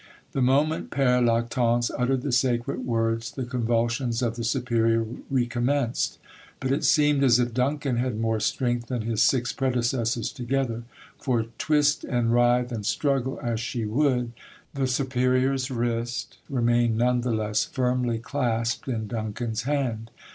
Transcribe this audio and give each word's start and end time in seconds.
The 0.31 0.41
moment 0.41 0.89
Pere 0.89 1.21
Lactance 1.21 1.91
uttered 1.95 2.23
the 2.23 2.31
sacred 2.31 2.83
words 2.83 3.33
the 3.33 3.45
convulsions 3.45 4.23
of 4.23 4.35
the 4.35 4.43
superior 4.43 5.05
recommenced; 5.29 6.17
but 6.59 6.71
it 6.71 6.83
seemed 6.83 7.23
as 7.23 7.37
if 7.37 7.53
Duncan 7.53 7.97
had 7.97 8.19
more 8.19 8.39
strength 8.39 8.87
than 8.87 9.03
his 9.03 9.21
six 9.21 9.53
predecessors 9.53 10.31
together, 10.31 10.85
for 11.19 11.43
twist 11.59 12.03
and 12.03 12.33
writhe 12.33 12.71
and 12.71 12.83
struggle 12.83 13.39
as 13.43 13.59
she 13.59 13.85
would, 13.85 14.31
the 14.73 14.87
superior's 14.87 15.69
wrist 15.69 16.39
remained 16.49 16.97
none 16.97 17.21
the 17.21 17.29
less 17.31 17.63
firmly 17.65 18.17
clasped 18.17 18.87
in 18.87 19.05
Duncan's 19.05 19.61
hand. 19.69 20.09